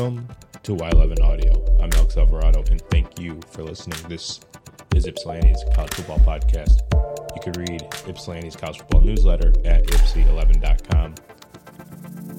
[0.00, 0.26] Welcome
[0.62, 1.78] to Y11 Audio.
[1.78, 3.98] I'm Alex Alvarado, and thank you for listening.
[4.08, 4.40] This
[4.94, 6.80] is Ypsilanti's College Football Podcast.
[7.36, 11.16] You can read Ypsilanti's College Football newsletter at ypsi11.com.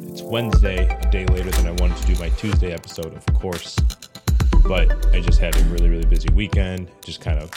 [0.07, 3.77] It's Wednesday, a day later than I wanted to do my Tuesday episode, of course,
[4.67, 6.89] but I just had a really, really busy weekend.
[7.05, 7.51] Just kind of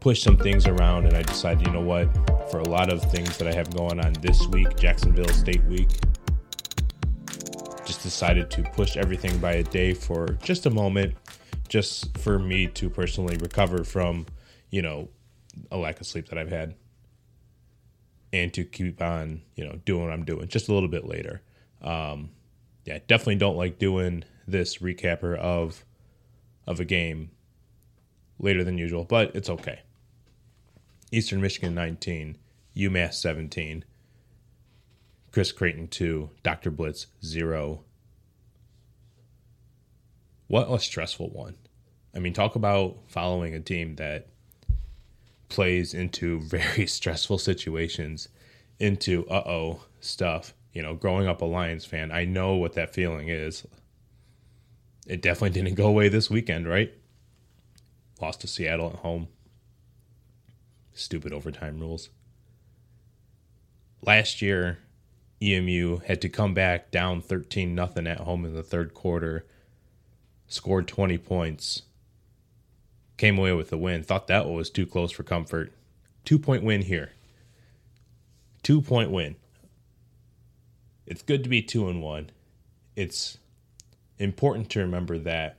[0.00, 2.06] pushed some things around, and I decided, you know what,
[2.50, 5.90] for a lot of things that I have going on this week, Jacksonville State Week,
[7.86, 11.14] just decided to push everything by a day for just a moment,
[11.68, 14.26] just for me to personally recover from,
[14.70, 15.08] you know,
[15.70, 16.74] a lack of sleep that I've had
[18.32, 21.42] and to keep on, you know, doing what I'm doing just a little bit later.
[21.80, 22.30] Um,
[22.84, 25.84] yeah, definitely don't like doing this recapper of
[26.66, 27.30] of a game
[28.38, 29.80] later than usual, but it's okay.
[31.12, 32.36] Eastern Michigan 19,
[32.76, 33.84] UMass 17.
[35.30, 36.70] Chris Creighton 2, Dr.
[36.70, 37.84] Blitz 0.
[40.48, 41.56] What a stressful one.
[42.14, 44.28] I mean, talk about following a team that
[45.48, 48.28] plays into very stressful situations,
[48.78, 50.54] into uh oh stuff.
[50.72, 53.66] You know, growing up a Lions fan, I know what that feeling is.
[55.06, 56.92] It definitely didn't go away this weekend, right?
[58.20, 59.28] Lost to Seattle at home.
[60.92, 62.10] Stupid overtime rules.
[64.02, 64.78] Last year,
[65.42, 69.46] EMU had to come back down 13 nothing at home in the third quarter,
[70.48, 71.82] scored 20 points,
[73.16, 74.02] came away with the win.
[74.02, 75.72] Thought that was too close for comfort.
[76.24, 77.12] Two point win here.
[78.62, 79.36] Two point win.
[81.06, 82.30] It's good to be two and one.
[82.96, 83.38] It's
[84.18, 85.58] important to remember that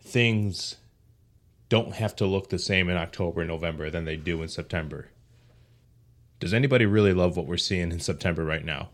[0.00, 0.76] things
[1.68, 5.08] don't have to look the same in October and November than they do in September.
[6.40, 8.90] Does anybody really love what we're seeing in September right now?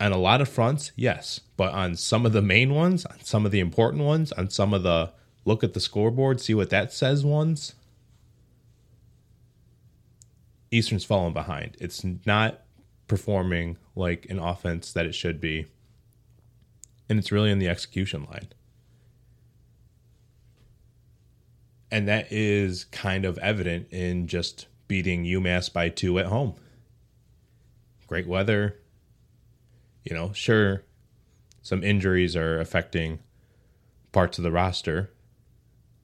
[0.00, 1.40] On a lot of fronts, yes.
[1.56, 4.72] But on some of the main ones, on some of the important ones, on some
[4.72, 5.12] of the
[5.44, 7.74] look at the scoreboard, see what that says ones,
[10.70, 11.76] Eastern's falling behind.
[11.80, 12.62] It's not
[13.06, 15.66] performing like an offense that it should be.
[17.08, 18.48] And it's really in the execution line.
[21.90, 26.54] And that is kind of evident in just beating UMass by two at home.
[28.06, 28.76] Great weather.
[30.08, 30.84] You know, sure,
[31.60, 33.18] some injuries are affecting
[34.12, 35.10] parts of the roster,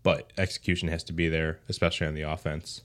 [0.03, 2.83] but execution has to be there, especially on the offense.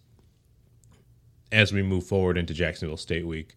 [1.52, 3.56] As we move forward into Jacksonville State Week,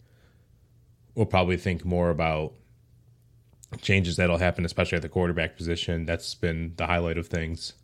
[1.15, 2.55] we'll probably think more about
[3.81, 6.05] changes that'll happen, especially at the quarterback position.
[6.05, 7.75] That's been the highlight of things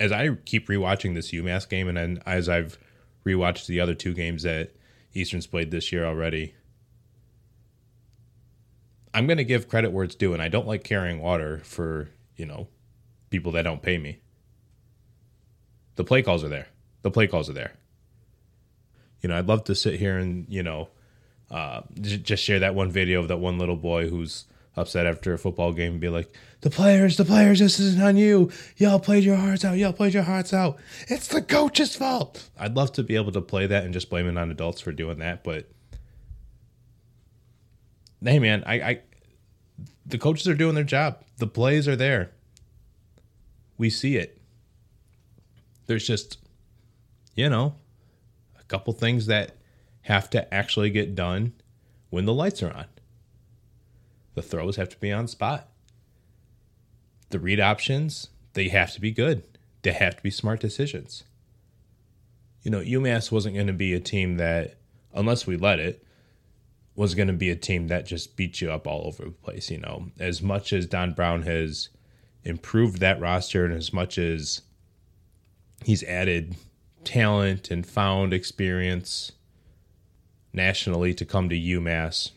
[0.00, 2.78] as I keep rewatching this UMass game, and then as I've
[3.24, 4.74] rewatched the other two games that
[5.12, 6.54] Eastern's played this year already,
[9.18, 12.08] I'm going to give credit where it's due, and I don't like carrying water for
[12.36, 12.68] you know
[13.30, 14.20] people that don't pay me.
[15.96, 16.68] The play calls are there.
[17.02, 17.72] The play calls are there.
[19.20, 20.90] You know, I'd love to sit here and you know
[21.50, 24.44] uh, just share that one video of that one little boy who's
[24.76, 28.16] upset after a football game and be like, the players, the players, this isn't on
[28.16, 28.52] you.
[28.76, 29.78] Y'all played your hearts out.
[29.78, 30.78] Y'all played your hearts out.
[31.08, 32.48] It's the coach's fault.
[32.56, 34.92] I'd love to be able to play that and just blame it on adults for
[34.92, 35.68] doing that, but
[38.22, 39.00] hey, man, I, I
[40.04, 41.22] the coaches are doing their job.
[41.36, 42.32] The plays are there.
[43.76, 44.40] We see it.
[45.86, 46.38] There's just,
[47.34, 47.76] you know,
[48.58, 49.56] a couple things that
[50.02, 51.52] have to actually get done
[52.10, 52.86] when the lights are on.
[54.34, 55.68] The throws have to be on spot.
[57.30, 59.44] The read options, they have to be good.
[59.82, 61.24] They have to be smart decisions.
[62.62, 64.76] You know, UMass wasn't going to be a team that,
[65.14, 66.04] unless we let it,
[66.98, 69.70] was going to be a team that just beat you up all over the place.
[69.70, 71.90] You know, as much as Don Brown has
[72.42, 74.62] improved that roster and as much as
[75.84, 76.56] he's added
[77.04, 79.30] talent and found experience
[80.52, 82.32] nationally to come to UMass,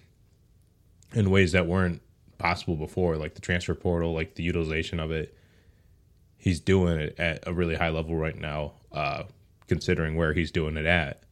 [1.16, 2.00] in ways that weren't
[2.38, 5.36] possible before, like the transfer portal, like the utilization of it.
[6.38, 9.24] He's doing it at a really high level right now, uh,
[9.68, 11.24] considering where he's doing it at.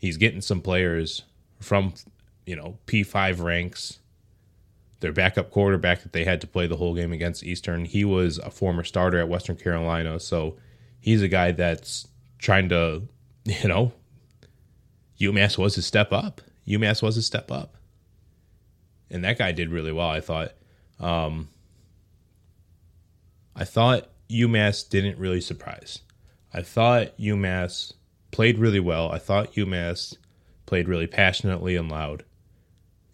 [0.00, 1.22] He's getting some players
[1.62, 1.94] from,
[2.46, 3.98] you know, P5 ranks.
[5.00, 8.38] Their backup quarterback that they had to play the whole game against Eastern, he was
[8.38, 10.20] a former starter at Western Carolina.
[10.20, 10.56] So
[11.00, 12.06] he's a guy that's
[12.38, 13.02] trying to,
[13.44, 13.92] you know,
[15.18, 16.40] UMass was a step up.
[16.68, 17.76] UMass was a step up
[19.12, 20.08] and that guy did really well.
[20.08, 20.52] I thought.
[20.98, 21.48] Um,
[23.54, 26.00] I thought UMass didn't really surprise.
[26.54, 27.92] I thought UMass
[28.30, 29.12] played really well.
[29.12, 30.16] I thought UMass
[30.66, 32.24] played really passionately and loud.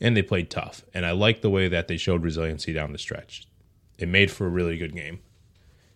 [0.01, 0.85] and they played tough.
[0.95, 3.49] And I like the way that they showed resiliency down the stretch.
[3.99, 5.21] It made for a really good game.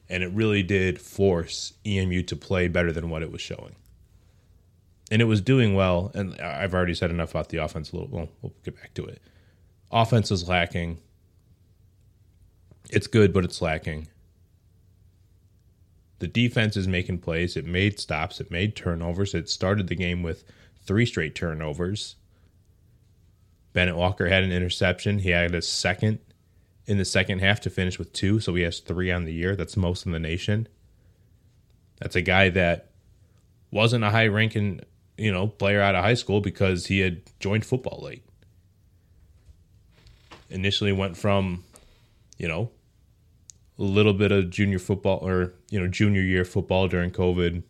[0.09, 3.77] And it really did force EMU to play better than what it was showing.
[5.11, 6.11] And it was doing well.
[6.15, 8.11] And I've already said enough about the offense a little.
[8.11, 9.23] Well, we'll get back to it.
[9.91, 10.99] Offense is lacking.
[12.91, 14.09] It's good, but it's lacking.
[16.19, 17.57] The defense is making plays.
[17.57, 18.41] It made stops.
[18.41, 19.35] It made turnovers.
[19.35, 20.45] It started the game with
[20.85, 22.17] three straight turnovers.
[23.73, 25.21] Bennett Walker had an interception.
[25.21, 26.19] He had a second
[26.87, 29.55] in the second half to finish with two, so he has three on the year.
[29.57, 30.69] That's most in the nation.
[32.01, 32.91] That's a guy that
[33.71, 34.81] wasn't a high ranking,
[35.17, 38.25] you know, player out of high school because he had joined football late.
[40.51, 41.65] Initially went from,
[42.37, 42.71] you know,
[43.79, 47.63] a little bit of junior football or, you know, junior year football during COVID,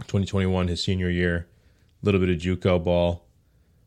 [0.00, 1.46] 2021, his senior year,
[2.04, 3.26] little bit of JUCO ball,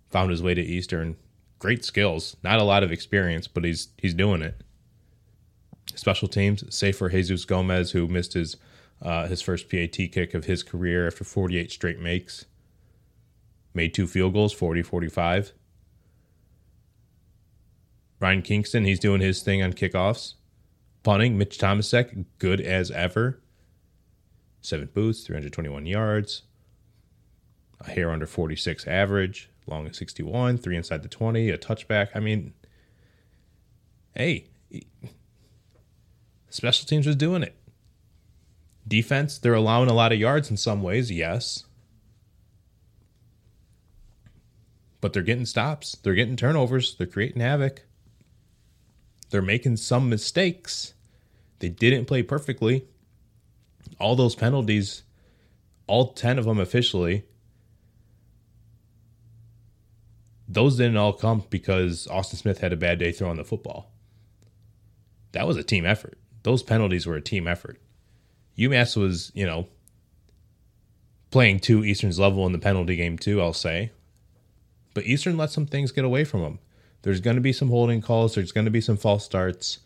[0.10, 1.16] found his way to Eastern,
[1.60, 4.62] great skills, not a lot of experience, but he's he's doing it.
[5.96, 8.58] Special teams, save for Jesus Gomez, who missed his
[9.02, 12.46] uh, his first PAT kick of his career after 48 straight makes.
[13.74, 15.54] Made two field goals, 40 45.
[18.20, 20.34] Ryan Kingston, he's doing his thing on kickoffs.
[21.04, 23.40] Punting, Mitch Thomasek, good as ever.
[24.62, 26.44] Seven boots, 321 yards.
[27.82, 32.10] A hair under 46 average long at 61, three inside the 20, a touchback.
[32.16, 32.54] I mean,
[34.16, 34.48] hey,
[36.50, 37.56] special teams was doing it.
[38.88, 41.66] Defense, they're allowing a lot of yards in some ways, yes.
[45.02, 47.84] But they're getting stops, they're getting turnovers, they're creating havoc.
[49.30, 50.94] They're making some mistakes.
[51.60, 52.86] They didn't play perfectly.
[54.00, 55.04] All those penalties,
[55.86, 57.26] all 10 of them officially,
[60.48, 63.92] those didn't all come because Austin Smith had a bad day throwing the football.
[65.34, 66.18] That was a team effort.
[66.44, 67.82] Those penalties were a team effort.
[68.58, 69.68] UMass was, you know,
[71.32, 73.92] playing to Eastern's level in the penalty game too, I'll say.
[74.94, 76.60] But Eastern let some things get away from them.
[77.02, 79.80] There's going to be some holding calls, there's going to be some false starts.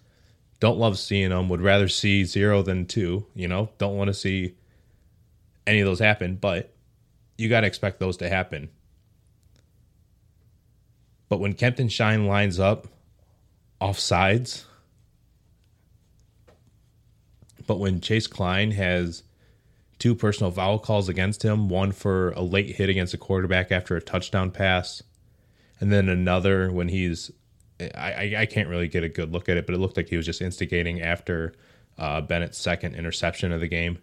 [0.60, 1.50] Don't love seeing them.
[1.50, 3.70] Would rather see zero than two, you know?
[3.80, 4.56] Don't want to see
[5.66, 6.72] any of those happen, but
[7.36, 8.70] you got to expect those to happen
[11.32, 12.88] but when Kempton Shine lines up
[13.80, 14.66] off sides,
[17.66, 19.24] but when Chase Klein has
[19.98, 23.96] two personal foul calls against him, one for a late hit against a quarterback after
[23.96, 25.04] a touchdown pass,
[25.80, 27.32] and then another when he's
[27.80, 30.18] I, I can't really get a good look at it, but it looked like he
[30.18, 31.54] was just instigating after
[31.98, 34.00] uh, Bennett's second interception of the game.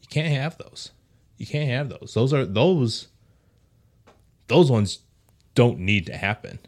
[0.00, 0.92] You can't have those.
[1.38, 2.14] You can't have those.
[2.14, 3.08] Those are those
[4.48, 5.00] those ones
[5.54, 6.58] don't need to happen.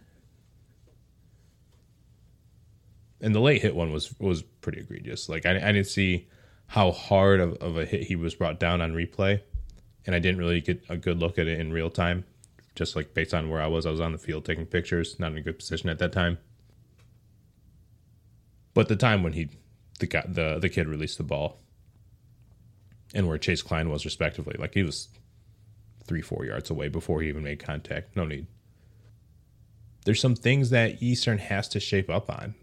[3.21, 5.29] And the late hit one was was pretty egregious.
[5.29, 6.29] Like I, I didn't see
[6.69, 9.41] how hard of, of a hit he was brought down on replay,
[10.07, 12.25] and I didn't really get a good look at it in real time.
[12.75, 15.33] Just like based on where I was, I was on the field taking pictures, not
[15.33, 16.39] in a good position at that time.
[18.73, 19.51] But the time when he
[19.99, 21.61] the the the kid released the ball,
[23.13, 25.09] and where Chase Klein was respectively, like he was
[26.11, 28.17] three, four yards away before he even made contact.
[28.17, 28.49] No need.
[30.05, 32.57] There's some things that Eastern has to shape up on.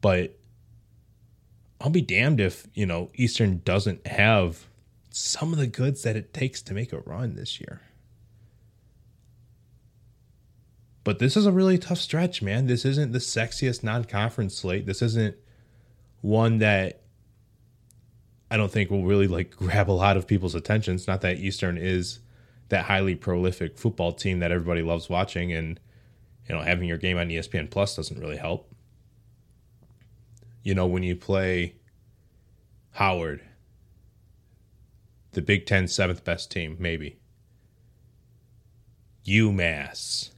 [0.00, 0.36] But
[1.80, 4.66] I'll be damned if, you know, Eastern doesn't have
[5.10, 7.80] some of the goods that it takes to make a run this year.
[11.04, 12.66] But this is a really tough stretch, man.
[12.66, 14.84] This isn't the sexiest non conference slate.
[14.84, 15.36] This isn't
[16.22, 16.99] one that
[18.50, 20.94] I don't think will really like grab a lot of people's attention.
[20.96, 22.20] It's not that Eastern is
[22.68, 25.78] that highly prolific football team that everybody loves watching, and
[26.48, 28.72] you know having your game on ESPN Plus doesn't really help.
[30.62, 31.76] You know when you play
[32.92, 33.42] Howard,
[35.32, 37.18] the Big Ten seventh best team, maybe
[39.26, 40.30] UMass,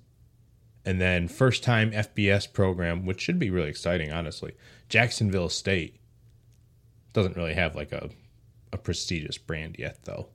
[0.85, 4.52] and then first time FBS program, which should be really exciting, honestly.
[4.88, 5.99] Jacksonville State
[7.12, 8.11] doesn't really have like a
[8.73, 10.28] a prestigious brand yet, though.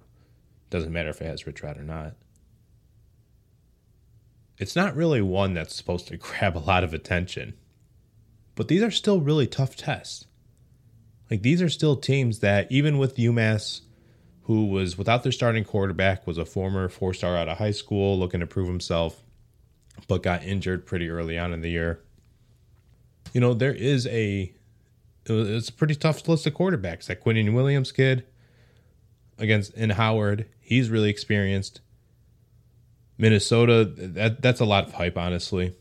[0.70, 2.14] Doesn't matter if it has Rich Rod or not.
[4.58, 7.54] It's not really one that's supposed to grab a lot of attention.
[8.56, 10.26] But these are still really tough tests.
[11.30, 13.82] Like these are still teams that even with UMass
[14.44, 18.40] who was without their starting quarterback was a former four-star out of high school looking
[18.40, 19.22] to prove himself
[20.08, 22.02] but got injured pretty early on in the year.
[23.34, 24.54] You know, there is a
[25.30, 27.06] it's a pretty tough list of quarterbacks.
[27.08, 28.26] That Quinnen Williams kid
[29.38, 31.82] against in Howard, he's really experienced.
[33.18, 35.76] Minnesota, that that's a lot of hype, honestly.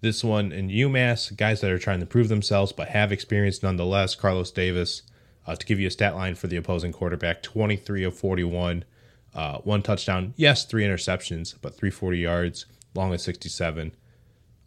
[0.00, 4.16] This one in UMass, guys that are trying to prove themselves but have experience nonetheless.
[4.16, 5.02] Carlos Davis,
[5.46, 8.84] uh, to give you a stat line for the opposing quarterback, 23 of 41,
[9.34, 10.34] uh, one touchdown.
[10.36, 13.94] Yes, three interceptions, but 340 yards, long as 67.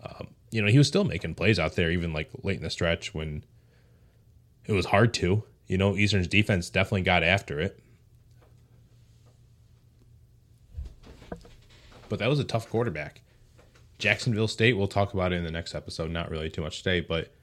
[0.03, 2.69] Um, you know, he was still making plays out there, even like late in the
[2.69, 3.43] stretch when
[4.67, 5.43] it was hard to.
[5.67, 7.79] You know, Eastern's defense definitely got after it.
[12.07, 13.21] But that was a tough quarterback.
[13.97, 16.99] Jacksonville State, we'll talk about it in the next episode, not really too much today,
[16.99, 17.33] but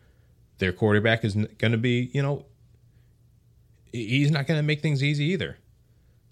[0.58, 2.44] their quarterback is going to be, you know,
[3.92, 5.58] he's not going to make things easy either.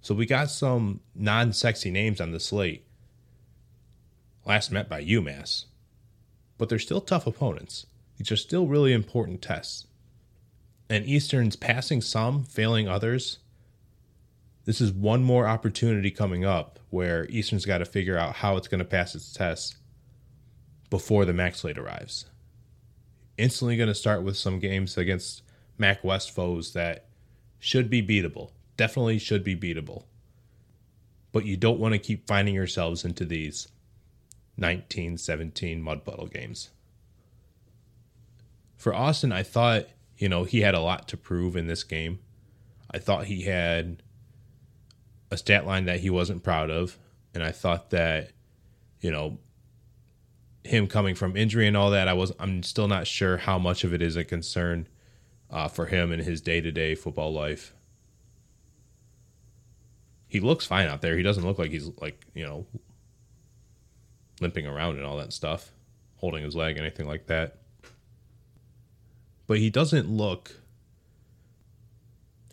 [0.03, 2.87] So we got some non sexy names on the slate.
[4.47, 5.67] Last met by UMass.
[6.59, 7.87] But they're still tough opponents.
[8.17, 9.87] These are still really important tests.
[10.91, 13.39] And Eastern's passing some, failing others.
[14.65, 18.67] This is one more opportunity coming up where Eastern's got to figure out how it's
[18.67, 19.77] going to pass its tests
[20.91, 22.27] before the MAC slate arrives.
[23.39, 25.43] Instantly going to start with some games against
[25.79, 27.07] MAC West foes that
[27.61, 28.51] should be beatable.
[28.77, 30.07] Definitely should be beatable.
[31.31, 33.69] But you don't want to keep finding yourselves into these
[34.57, 36.71] 1917 mud puddle games.
[38.77, 39.87] For Austin, I thought,
[40.21, 42.21] you know, he had a lot to prove in this game.
[42.91, 44.03] I thought he had
[45.31, 46.99] a stat line that he wasn't proud of.
[47.33, 48.33] And I thought that,
[49.01, 49.39] you know,
[50.63, 53.83] him coming from injury and all that, I was I'm still not sure how much
[53.83, 54.89] of it is a concern
[55.51, 57.73] uh, for him in his day to day football life.
[60.29, 61.17] He looks fine out there.
[61.17, 62.67] He doesn't look like he's like you know
[64.41, 65.71] limping around and all that stuff,
[66.17, 67.57] holding his leg, anything like that.
[69.51, 70.61] But he doesn't look.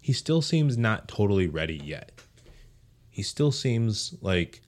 [0.01, 2.23] He still seems not totally ready yet.
[3.11, 4.63] He still seems like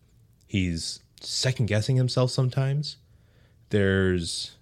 [0.46, 2.98] he's second guessing himself sometimes
[3.70, 4.58] there's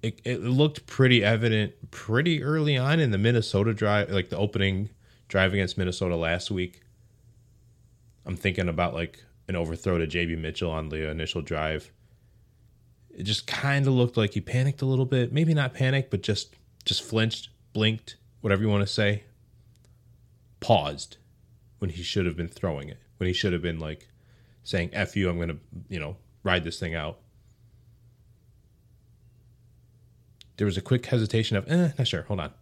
[0.00, 4.90] it, it looked pretty evident pretty early on in the Minnesota drive, like the opening
[5.26, 6.82] drive against Minnesota last week.
[8.24, 11.90] I'm thinking about like an overthrow to JB Mitchell on the initial drive.
[13.16, 15.32] It just kind of looked like he panicked a little bit.
[15.32, 19.22] Maybe not panicked, but just just flinched, blinked, whatever you want to say.
[20.60, 21.18] Paused
[21.78, 22.98] when he should have been throwing it.
[23.18, 24.08] When he should have been like
[24.64, 27.18] saying "f you," I'm gonna, you know, ride this thing out.
[30.56, 32.52] There was a quick hesitation of, eh, not sure, hold on.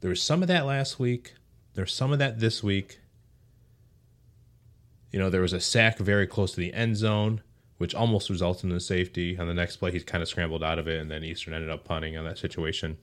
[0.00, 1.34] There was some of that last week.
[1.74, 3.00] There's some of that this week.
[5.10, 7.42] You know, there was a sack very close to the end zone,
[7.82, 9.36] which almost resulted in a safety.
[9.36, 11.68] On the next play, he kind of scrambled out of it, and then Eastern ended
[11.68, 12.96] up punting on that situation.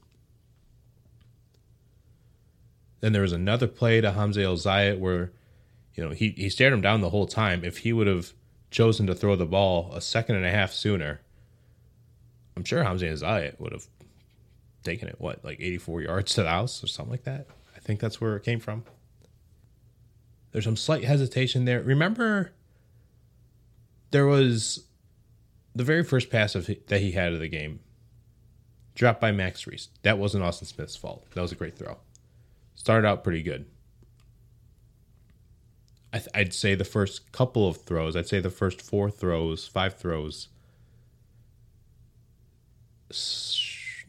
[3.02, 5.34] Then there was another play to Hamza El-Zayat where
[5.96, 7.66] you know, he, he stared him down the whole time.
[7.66, 8.32] If he would have
[8.72, 11.20] chosen to throw the ball a second and a half sooner,
[12.56, 13.86] I'm sure Hamza El-Zayat would have
[14.86, 17.48] taken it, what, like 84 yards to the house or something like that.
[17.76, 18.86] I think that's where it came from.
[20.54, 21.82] There's some slight hesitation there.
[21.82, 22.54] Remember,
[24.12, 24.86] there was
[25.76, 27.80] the very first pass of, that he had of the game
[28.96, 29.90] dropped by Max Reese.
[30.02, 31.26] That wasn't Austin Smith's fault.
[31.34, 31.98] That was a great throw.
[32.76, 33.66] Started out pretty good.
[36.12, 39.96] I would say the first couple of throws, I'd say the first four throws, five
[39.96, 40.48] throws,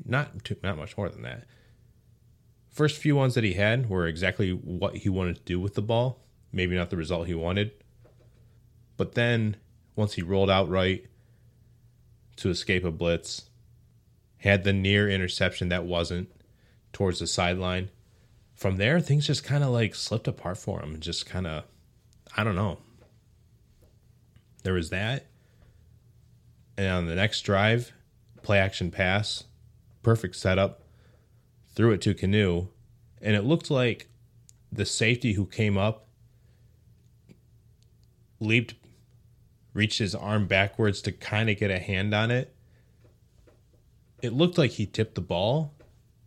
[0.06, 1.44] not too, not much more than that.
[2.70, 5.82] First few ones that he had were exactly what he wanted to do with the
[5.82, 6.20] ball.
[6.52, 7.72] Maybe not the result he wanted,
[8.96, 9.56] but then
[9.96, 11.04] once he rolled out right
[12.36, 13.50] to escape a blitz,
[14.38, 16.30] had the near interception that wasn't
[16.92, 17.90] towards the sideline.
[18.54, 21.64] From there, things just kind of like slipped apart for him just kind of
[22.36, 22.78] I don't know.
[24.62, 25.26] There was that.
[26.76, 27.92] And on the next drive,
[28.42, 29.44] play action pass,
[30.02, 30.82] perfect setup,
[31.74, 32.68] threw it to Knue.
[33.20, 34.08] And it looked like
[34.72, 36.06] the safety who came up
[38.38, 38.74] leaped,
[39.72, 42.54] reached his arm backwards to kind of get a hand on it.
[44.22, 45.74] It looked like he tipped the ball,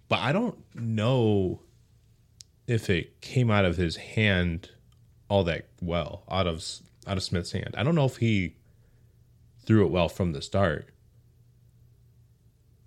[0.10, 1.62] but I don't know
[2.68, 4.72] if it came out of his hand
[5.30, 6.64] all that well out of
[7.06, 7.76] out of Smith's hand.
[7.78, 8.56] I don't know if he
[9.66, 10.90] threw it well from the start.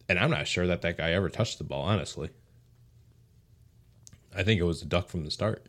[0.09, 2.31] And I'm not sure that that guy ever touched the ball, honestly.
[4.35, 5.67] I think it was a duck from the start.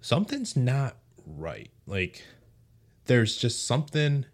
[0.00, 0.96] Something's not
[1.26, 1.70] right.
[1.86, 2.24] Like,
[3.06, 4.26] there's just something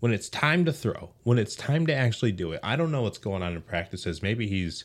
[0.00, 2.60] when it's time to throw, when it's time to actually do it.
[2.62, 4.22] I don't know what's going on in practices.
[4.22, 4.84] Maybe he's,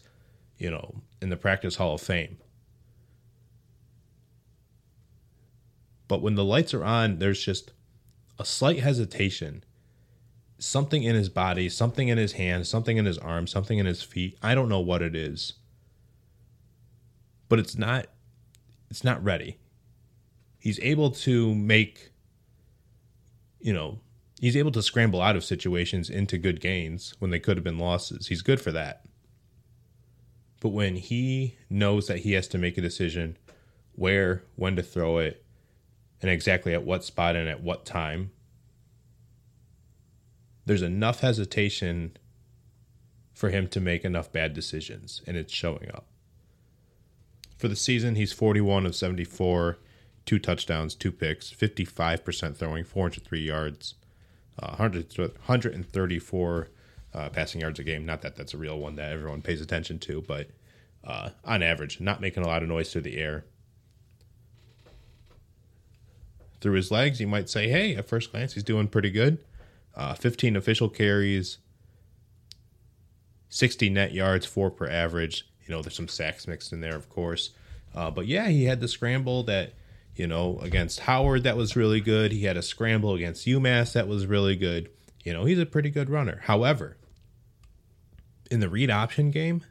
[0.58, 2.38] you know, in the practice hall of fame
[6.10, 7.72] But when the lights are on, there's just
[8.38, 9.64] a slight hesitation.
[10.58, 14.02] Something in his body, something in his hand, something in his arm, something in his
[14.02, 14.38] feet.
[14.42, 15.54] I don't know what it is.
[17.48, 18.08] But it's not
[18.90, 19.60] it's not ready.
[20.58, 22.09] He's able to make
[23.60, 24.00] you know,
[24.40, 27.80] he's able to scramble out of situations into good gains when they could have been
[27.80, 28.28] losses.
[28.28, 29.06] He's good for that.
[30.62, 33.38] But when he knows that he has to make a decision
[33.94, 35.44] where, when to throw it,
[36.22, 38.32] and exactly at what spot and at what time,
[40.66, 42.16] there's enough hesitation
[43.34, 46.06] for him to make enough bad decisions, and it's showing up.
[47.58, 49.80] For the season, he's 41 of 74,
[50.26, 53.96] two touchdowns, two picks, 55% throwing, 403 yards,
[54.62, 56.68] uh, 100, 134
[57.14, 58.06] uh, passing yards a game.
[58.06, 60.50] Not that that's a real one that everyone pays attention to, but
[61.04, 63.46] uh, on average, not making a lot of noise through the air.
[66.62, 69.38] Through his legs, you might say, hey, at first glance, he's doing pretty good.
[69.96, 71.58] Uh, 15 official carries,
[73.50, 75.48] 60 net yards, four per average.
[75.66, 77.52] You know, there's some sacks mixed in there, of course.
[77.96, 79.74] Uh, but yeah, he had the scramble that,
[80.20, 82.34] you know, against Howard that was really good.
[82.34, 84.90] He had a scramble against UMass that was really good.
[85.24, 86.42] You know, he's a pretty good runner.
[86.44, 86.98] However,
[88.52, 89.64] in the read option game,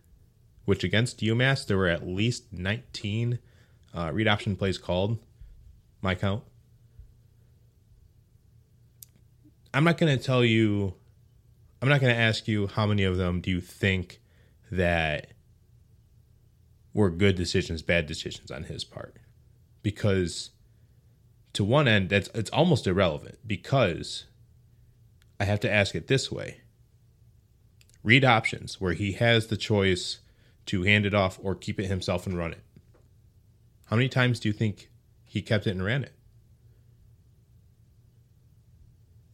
[0.65, 3.41] which against UMass, there were at least 19
[3.95, 5.19] uh, read option plays called,
[6.01, 6.43] my count.
[9.75, 10.95] I'm not going to tell you,
[11.83, 14.19] I'm not going to ask you how many of them do you think
[14.71, 15.33] that
[16.95, 19.19] were good decisions, bad decisions on his part.
[19.83, 20.51] Because
[21.53, 24.25] to one end, that's it's almost irrelevant because
[25.41, 26.61] I have to ask it this way.
[28.03, 30.19] Read options where he has the choice
[30.67, 32.63] to hand it off or keep it himself and run it.
[33.87, 34.91] How many times do you think
[35.25, 36.13] he kept it and ran it?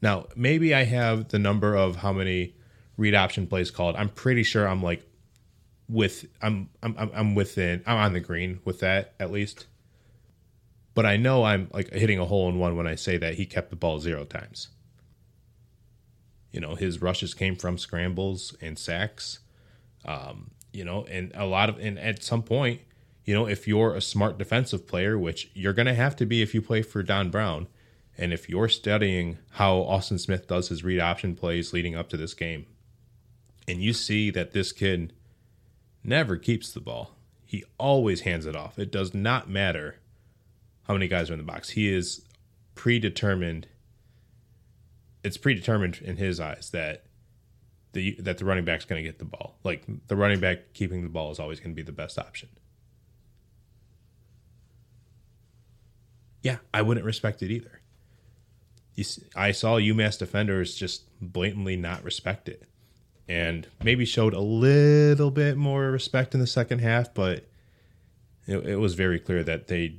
[0.01, 2.55] Now, maybe I have the number of how many
[2.97, 3.97] read option plays called.
[3.97, 5.03] I'm pretty sure I'm like
[5.89, 9.67] with I'm I'm I'm within I'm on the green with that at least.
[10.95, 13.47] But I know I'm like hitting a hole in one when I say that he
[13.47, 14.69] kept the ball zero times.
[16.53, 19.41] You know, his rushes came from scrambles and sacks.
[20.05, 22.81] Um, you know, and a lot of and at some point,
[23.25, 26.55] you know, if you're a smart defensive player, which you're to have to be if
[26.55, 27.67] you play for Don Brown,
[28.17, 32.17] and if you're studying how Austin Smith does his read option plays leading up to
[32.17, 32.67] this game,
[33.67, 35.13] and you see that this kid
[36.05, 38.79] never keeps the ball, he always hands it off.
[38.79, 39.97] It does not matter
[40.85, 41.71] how many guys are in the box.
[41.71, 42.25] He is
[42.75, 43.69] predetermined.
[45.23, 47.05] It's predetermined in his eyes that
[47.93, 49.59] the that the running back's going to get the ball.
[49.65, 52.49] Like the running back keeping the ball is always going to be the best option.
[56.43, 57.81] Yeah, I wouldn't respect it either
[58.95, 62.65] you, I saw UMass defenders just blatantly not respect it,
[63.29, 67.47] and maybe showed a little bit more respect in the second half, but
[68.47, 69.97] it, it was very clear that they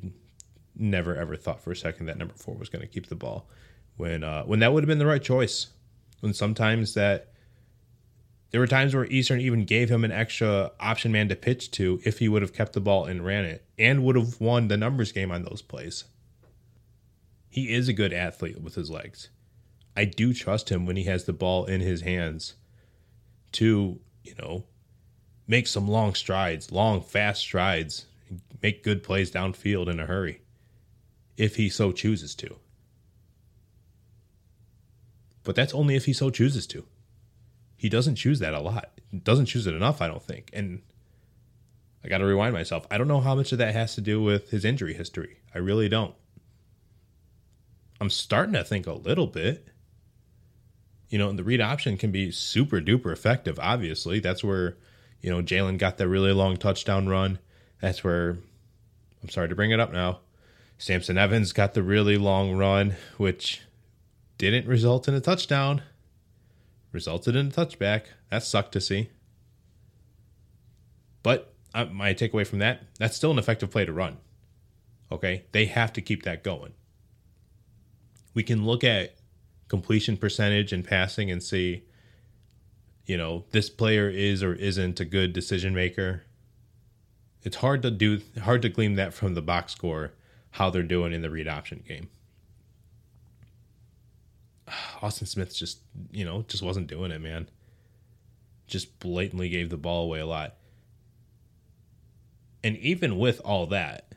[0.77, 3.47] never ever thought for a second that number four was going to keep the ball
[3.97, 5.67] when uh, when that would have been the right choice.
[6.21, 7.31] When sometimes that
[8.51, 11.99] there were times where Eastern even gave him an extra option man to pitch to
[12.03, 14.77] if he would have kept the ball and ran it, and would have won the
[14.77, 16.05] numbers game on those plays.
[17.49, 19.29] He is a good athlete with his legs.
[19.95, 22.55] I do trust him when he has the ball in his hands
[23.53, 24.65] to, you know,
[25.47, 28.05] make some long strides, long, fast strides,
[28.61, 30.41] make good plays downfield in a hurry
[31.38, 32.56] if he so chooses to.
[35.43, 36.86] But that's only if he so chooses to.
[37.78, 39.00] He doesn't choose that a lot.
[39.24, 40.50] Doesn't choose it enough, I don't think.
[40.54, 40.82] And
[42.04, 42.88] I got to rewind myself.
[42.89, 45.38] I don't know how much of that has to do with his injury history.
[45.54, 46.15] I really don't.
[48.00, 49.67] I'm starting to think a little bit.
[51.10, 53.60] You know, the read option can be super duper effective.
[53.60, 54.78] Obviously, that's where
[55.21, 57.39] you know Jalen got that really long touchdown run.
[57.82, 58.38] That's where
[59.24, 60.19] I'm sorry to bring it up now.
[60.77, 63.61] Samson Evans got the really long run, which
[64.38, 65.81] didn't result in a touchdown,
[66.91, 68.05] resulted in a touchback.
[68.29, 69.09] That sucked to see.
[71.23, 74.17] But uh, my takeaway from that, that's still an effective play to run.
[75.11, 76.73] Okay, they have to keep that going
[78.35, 79.15] we can look at
[79.67, 81.85] completion percentage and passing and see,
[83.07, 86.23] you know, this player is or isn't a good decision maker.
[87.41, 90.11] It's hard to do hard to glean that from the box score
[90.55, 92.07] how they're doing in the read option game.
[95.01, 95.79] Austin Smith just,
[96.13, 97.49] you know, just wasn't doing it, man.
[98.65, 100.55] Just blatantly gave the ball away a lot.
[102.63, 104.15] And even with all that,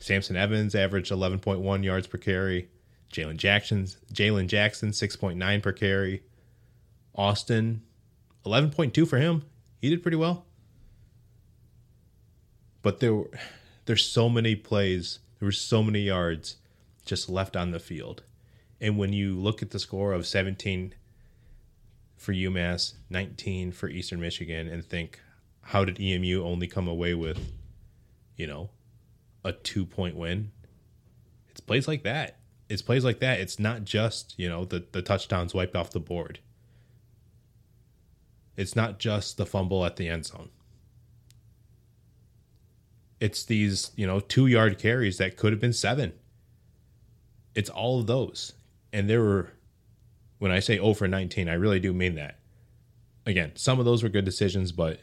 [0.00, 2.68] Samson Evans averaged 11.1 yards per carry.
[3.12, 6.24] Jalen Jackson, Jalen Jackson, 6.9 per carry.
[7.14, 7.82] Austin,
[8.44, 9.44] 11.2 for him.
[9.80, 10.46] He did pretty well.
[12.82, 13.30] But there were
[13.84, 16.56] there's so many plays, there were so many yards
[17.04, 18.22] just left on the field.
[18.80, 20.94] And when you look at the score of 17
[22.16, 25.20] for UMass, 19 for Eastern Michigan, and think,
[25.62, 27.52] how did EMU only come away with,
[28.36, 28.70] you know,
[29.44, 30.50] a two point win?
[31.48, 32.38] It's plays like that.
[32.68, 33.40] It's plays like that.
[33.40, 36.40] It's not just, you know, the, the touchdowns wiped off the board.
[38.56, 40.50] It's not just the fumble at the end zone.
[43.22, 46.12] It's these, you know, two yard carries that could have been seven.
[47.54, 48.54] It's all of those.
[48.92, 49.50] And there were,
[50.40, 52.40] when I say over 19, I really do mean that.
[53.24, 55.02] Again, some of those were good decisions, but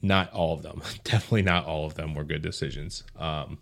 [0.00, 0.80] not all of them.
[1.04, 3.04] Definitely not all of them were good decisions.
[3.14, 3.58] Um,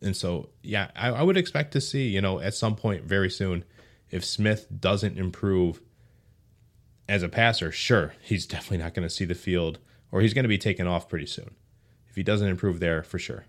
[0.00, 3.28] and so, yeah, I, I would expect to see, you know, at some point very
[3.28, 3.64] soon,
[4.08, 5.80] if Smith doesn't improve
[7.08, 9.80] as a passer, sure, he's definitely not going to see the field
[10.12, 11.56] or he's going to be taken off pretty soon
[12.20, 13.46] he doesn't improve there, for sure.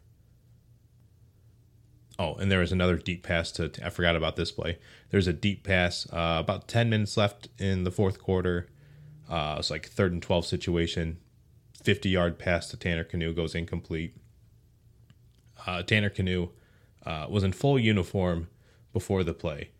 [2.17, 4.77] Oh, and there was another deep pass to, I forgot about this play.
[5.10, 8.69] There's a deep pass, uh, about 10 minutes left in the fourth quarter.
[9.29, 11.17] Uh, it's like third and 12 situation.
[11.84, 14.15] 50 yard pass to Tanner Knue goes incomplete.
[15.67, 16.51] Uh, Tanner Knue
[17.05, 18.47] uh, was in full uniform
[18.93, 19.71] before the play,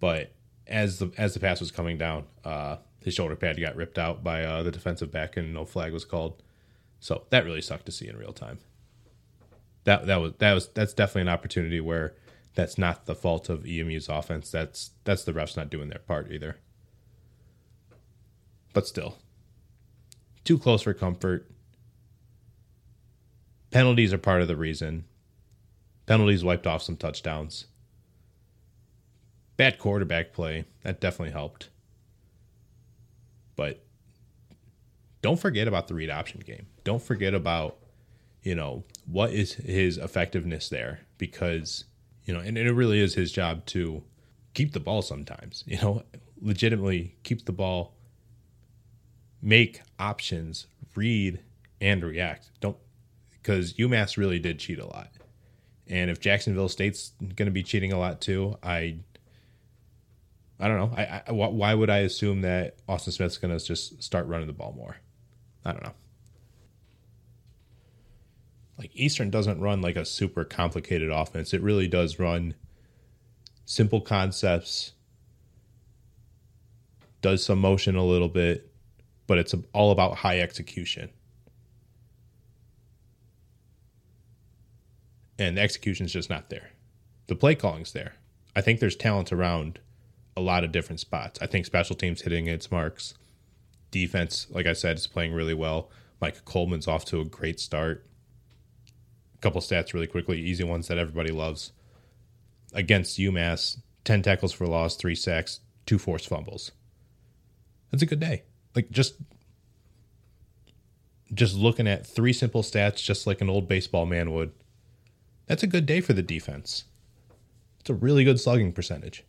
[0.00, 0.32] but
[0.66, 4.24] as the as the pass was coming down, uh, his shoulder pad got ripped out
[4.24, 6.42] by uh, the defensive back, and no flag was called.
[7.00, 8.58] So that really sucked to see in real time.
[9.84, 12.14] That that was that was that's definitely an opportunity where
[12.54, 14.50] that's not the fault of EMU's offense.
[14.50, 16.56] That's that's the refs not doing their part either.
[18.72, 19.18] But still,
[20.44, 21.50] too close for comfort.
[23.70, 25.04] Penalties are part of the reason.
[26.06, 27.66] Penalties wiped off some touchdowns.
[29.56, 30.64] Bad quarterback play.
[30.82, 31.70] That definitely helped.
[33.56, 33.84] But
[35.22, 36.66] don't forget about the read option game.
[36.84, 37.78] Don't forget about,
[38.42, 41.84] you know, what is his effectiveness there because,
[42.24, 44.02] you know, and, and it really is his job to
[44.52, 46.02] keep the ball sometimes, you know,
[46.40, 47.94] legitimately keep the ball,
[49.42, 51.40] make options, read
[51.80, 52.50] and react.
[52.60, 52.76] Don't,
[53.32, 55.10] because UMass really did cheat a lot.
[55.86, 58.98] And if Jacksonville State's going to be cheating a lot too, I
[60.58, 60.96] I don't know.
[60.96, 64.52] I, I, why would I assume that Austin Smith's going to just start running the
[64.52, 64.96] ball more?
[65.64, 65.92] I don't know.
[68.78, 71.54] Like Eastern doesn't run like a super complicated offense.
[71.54, 72.54] It really does run
[73.64, 74.92] simple concepts,
[77.22, 78.70] does some motion a little bit,
[79.26, 81.10] but it's all about high execution.
[85.38, 86.70] And the execution's just not there.
[87.26, 88.14] The play calling's there.
[88.54, 89.80] I think there's talent around
[90.36, 91.40] a lot of different spots.
[91.40, 93.14] I think special teams hitting its marks
[93.90, 95.90] defense, like I said, is playing really well.
[96.20, 98.04] Mike Coleman's off to a great start.
[99.44, 101.72] Couple stats really quickly, easy ones that everybody loves.
[102.72, 106.72] Against UMass, 10 tackles for loss, three sacks, two forced fumbles.
[107.90, 108.44] That's a good day.
[108.74, 109.16] Like just
[111.34, 114.52] just looking at three simple stats just like an old baseball man would.
[115.46, 116.84] That's a good day for the defense.
[117.80, 119.24] It's a really good slugging percentage.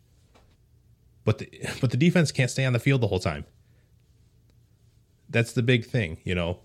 [1.26, 1.50] But the
[1.82, 3.44] but the defense can't stay on the field the whole time
[5.28, 6.60] that's the big thing, you know.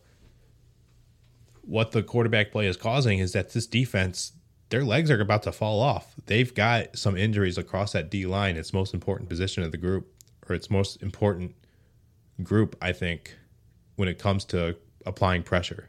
[1.72, 4.34] What the quarterback play is causing is that this defense,
[4.72, 6.16] their legs are about to fall off.
[6.26, 10.14] They've got some injuries across that D line, its most important position of the group,
[10.50, 11.56] or its most important
[12.44, 13.38] group, I think,
[13.96, 15.88] when it comes to applying pressure.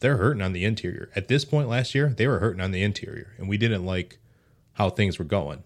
[0.00, 1.10] They're hurting on the interior.
[1.14, 4.18] At this point last year, they were hurting on the interior, and we didn't like
[4.72, 5.62] how things were going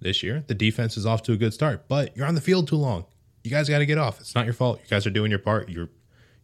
[0.00, 0.42] this year.
[0.46, 3.04] The defense is off to a good start, but you're on the field too long.
[3.44, 4.20] You guys got to get off.
[4.20, 4.80] It's not your fault.
[4.82, 5.68] You guys are doing your part.
[5.68, 5.88] You're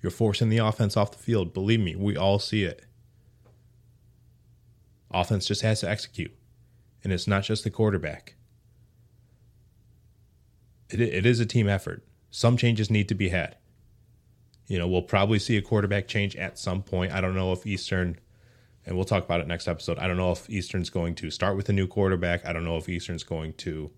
[0.01, 1.55] you're forcing the offense off the field.
[1.55, 2.85] Believe me, we all see it.
[5.11, 6.33] Offense just has to execute.
[7.03, 8.35] And it's not just the quarterback.
[10.91, 12.05] It, it is a team effort.
[12.31, 13.57] Some changes need to be had.
[14.67, 17.13] You know, we'll probably see a quarterback change at some point.
[17.13, 18.19] I don't know if Eastern
[18.87, 19.99] and we'll talk about it next episode.
[19.99, 22.45] I don't know if Eastern's going to start with a new quarterback.
[22.45, 23.91] I don't know if Eastern's going to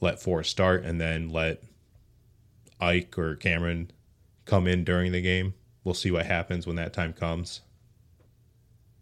[0.00, 1.62] let Forrest start and then let
[2.80, 3.90] Ike or Cameron
[4.44, 5.54] come in during the game.
[5.84, 7.60] We'll see what happens when that time comes.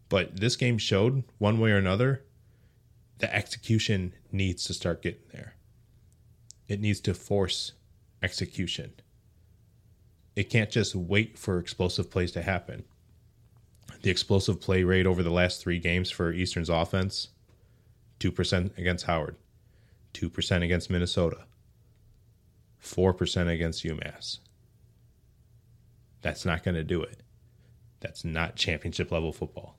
[0.09, 2.25] But this game showed one way or another
[3.19, 5.55] the execution needs to start getting there.
[6.69, 7.73] It needs to force
[8.23, 8.93] execution.
[10.35, 12.85] it can't just wait for explosive plays to happen.
[14.03, 17.29] The explosive play rate over the last three games for Eastern's offense
[18.21, 19.37] 2% against Howard,
[20.15, 21.45] 2% against Minnesota,
[22.83, 24.38] 4% against UMass.
[26.21, 27.23] That's not going to do it.
[28.01, 29.79] That's not championship level football.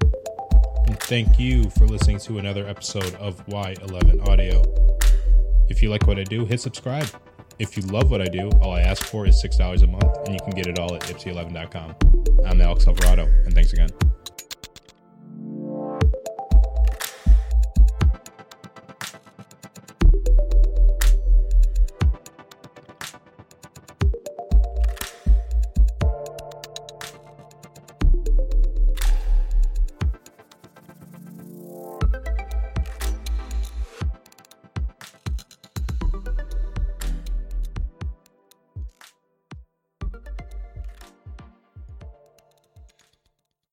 [0.00, 4.62] And thank you for listening to another episode of Y11 Audio.
[5.68, 7.08] If you like what I do, hit subscribe.
[7.60, 10.34] If you love what I do, all I ask for is $6 a month, and
[10.34, 11.94] you can get it all at ypsi11.com.
[12.44, 13.90] I'm Alex Alvarado, and thanks again.